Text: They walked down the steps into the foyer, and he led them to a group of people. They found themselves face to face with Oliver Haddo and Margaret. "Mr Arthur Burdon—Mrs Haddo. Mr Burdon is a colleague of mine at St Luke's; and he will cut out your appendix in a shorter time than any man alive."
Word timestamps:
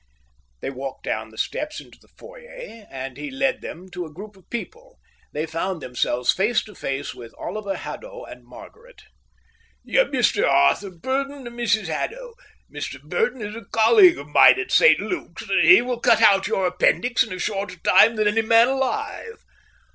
They 0.61 0.71
walked 0.71 1.03
down 1.03 1.29
the 1.29 1.37
steps 1.37 1.79
into 1.79 1.99
the 2.01 2.07
foyer, 2.07 2.87
and 2.89 3.17
he 3.17 3.29
led 3.29 3.61
them 3.61 3.87
to 3.91 4.03
a 4.03 4.11
group 4.11 4.35
of 4.35 4.49
people. 4.49 4.97
They 5.31 5.45
found 5.45 5.79
themselves 5.79 6.31
face 6.31 6.63
to 6.63 6.73
face 6.73 7.13
with 7.13 7.35
Oliver 7.37 7.75
Haddo 7.75 8.23
and 8.23 8.43
Margaret. 8.43 9.03
"Mr 9.87 10.47
Arthur 10.47 10.89
Burdon—Mrs 10.89 11.85
Haddo. 11.85 12.33
Mr 12.73 12.99
Burdon 12.99 13.43
is 13.43 13.55
a 13.55 13.65
colleague 13.65 14.17
of 14.17 14.25
mine 14.29 14.59
at 14.59 14.71
St 14.71 14.99
Luke's; 14.99 15.47
and 15.47 15.63
he 15.69 15.83
will 15.83 15.99
cut 15.99 16.19
out 16.23 16.47
your 16.47 16.65
appendix 16.65 17.21
in 17.23 17.31
a 17.31 17.37
shorter 17.37 17.77
time 17.81 18.15
than 18.15 18.27
any 18.27 18.41
man 18.41 18.69
alive." 18.69 19.43